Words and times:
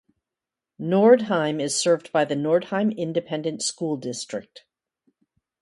Nordheim 0.81 1.61
is 1.61 1.75
served 1.75 2.11
by 2.11 2.25
the 2.25 2.33
Nordheim 2.33 2.91
Independent 2.97 3.61
School 3.61 3.97
District. 3.97 4.65